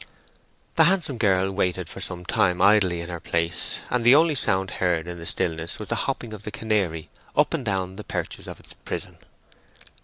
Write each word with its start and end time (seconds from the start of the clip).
The 0.77 0.85
handsome 0.85 1.19
girl 1.19 1.51
waited 1.51 1.87
for 1.87 2.01
some 2.01 2.25
time 2.25 2.59
idly 2.59 3.01
in 3.01 3.09
her 3.09 3.19
place, 3.19 3.81
and 3.91 4.03
the 4.03 4.15
only 4.15 4.33
sound 4.33 4.71
heard 4.81 5.07
in 5.07 5.19
the 5.19 5.27
stillness 5.27 5.77
was 5.77 5.89
the 5.89 5.95
hopping 6.09 6.33
of 6.33 6.41
the 6.41 6.49
canary 6.49 7.11
up 7.35 7.53
and 7.53 7.63
down 7.63 7.97
the 7.97 8.03
perches 8.03 8.47
of 8.47 8.59
its 8.59 8.73
prison. 8.73 9.19